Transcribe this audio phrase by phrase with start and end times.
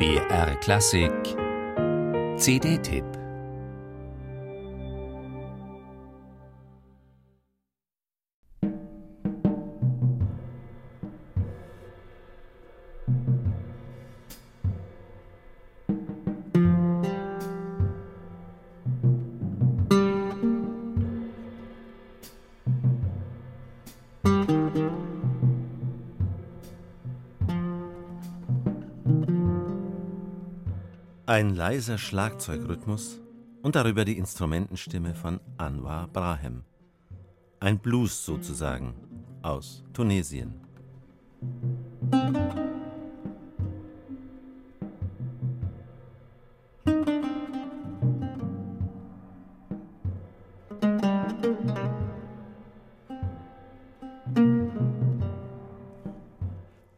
[0.00, 1.36] BR Klassik.
[2.38, 3.19] CD-Tipp
[31.30, 33.20] Ein leiser Schlagzeugrhythmus
[33.62, 36.64] und darüber die Instrumentenstimme von Anwar Brahem.
[37.60, 38.94] Ein Blues sozusagen
[39.40, 40.54] aus Tunesien.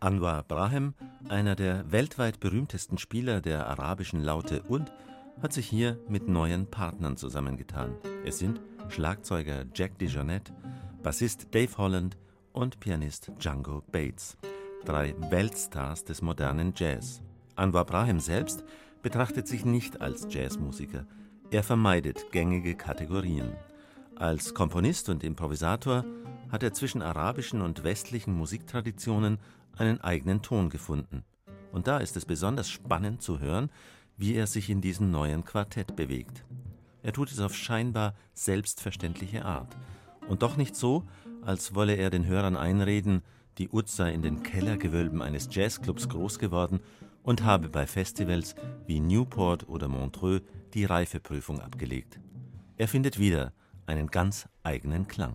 [0.00, 0.94] Anwar Brahem,
[1.28, 4.92] einer der weltweit berühmtesten Spieler der arabischen Laute und
[5.42, 7.96] hat sich hier mit neuen Partnern zusammengetan.
[8.24, 10.52] Es sind Schlagzeuger Jack DeJohnette,
[11.02, 12.16] Bassist Dave Holland
[12.52, 14.38] und Pianist Django Bates.
[14.84, 17.20] Drei Weltstars des modernen Jazz.
[17.56, 18.64] Anwar Brahem selbst
[19.02, 21.06] betrachtet sich nicht als Jazzmusiker.
[21.50, 23.52] Er vermeidet gängige Kategorien.
[24.14, 26.04] Als Komponist und Improvisator
[26.50, 29.38] hat er zwischen arabischen und westlichen Musiktraditionen
[29.80, 31.24] einen eigenen Ton gefunden.
[31.72, 33.70] Und da ist es besonders spannend zu hören,
[34.16, 36.44] wie er sich in diesem neuen Quartett bewegt.
[37.02, 39.76] Er tut es auf scheinbar selbstverständliche Art.
[40.28, 41.04] Und doch nicht so,
[41.42, 43.22] als wolle er den Hörern einreden,
[43.58, 46.80] die Ud sei in den Kellergewölben eines Jazzclubs groß geworden
[47.22, 48.54] und habe bei Festivals
[48.86, 50.42] wie Newport oder Montreux
[50.74, 52.20] die Reifeprüfung abgelegt.
[52.76, 53.52] Er findet wieder
[53.86, 55.34] einen ganz eigenen Klang.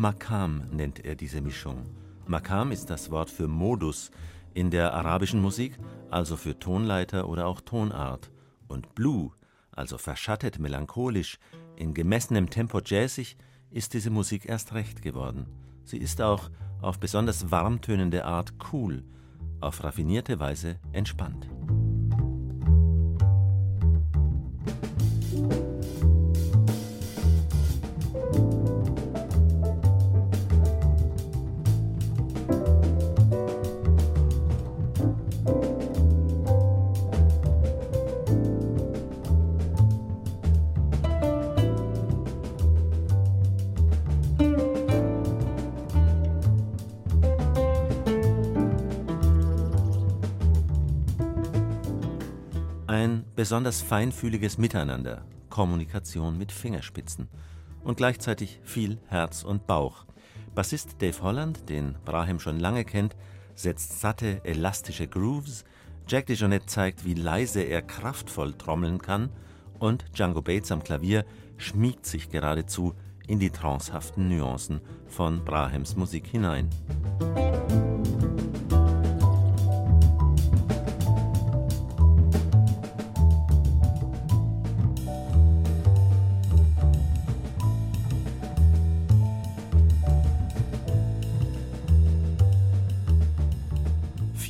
[0.00, 1.84] Makam nennt er diese Mischung.
[2.26, 4.10] Makam ist das Wort für Modus
[4.54, 5.78] in der arabischen Musik,
[6.08, 8.30] also für Tonleiter oder auch Tonart.
[8.66, 9.32] Und Blue,
[9.72, 11.38] also verschattet melancholisch,
[11.76, 13.36] in gemessenem Tempo jazzig,
[13.70, 15.44] ist diese Musik erst recht geworden.
[15.84, 16.50] Sie ist auch
[16.80, 19.04] auf besonders warmtönende Art cool,
[19.60, 21.46] auf raffinierte Weise entspannt.
[52.90, 57.28] Ein besonders feinfühliges Miteinander, Kommunikation mit Fingerspitzen
[57.84, 60.06] und gleichzeitig viel Herz und Bauch.
[60.56, 63.14] Bassist Dave Holland, den Brahim schon lange kennt,
[63.54, 65.64] setzt satte, elastische Grooves,
[66.08, 69.30] Jack DeJohnette zeigt, wie leise er kraftvoll trommeln kann
[69.78, 71.24] und Django Bates am Klavier
[71.58, 72.96] schmiegt sich geradezu
[73.28, 76.68] in die trancehaften Nuancen von Brahems Musik hinein.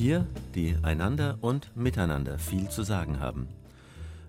[0.00, 3.48] Vier, die einander und miteinander viel zu sagen haben,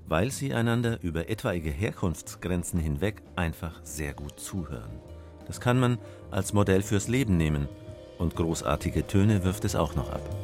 [0.05, 4.91] weil sie einander über etwaige Herkunftsgrenzen hinweg einfach sehr gut zuhören.
[5.47, 5.97] Das kann man
[6.29, 7.69] als Modell fürs Leben nehmen
[8.17, 10.40] und großartige Töne wirft es auch noch ab.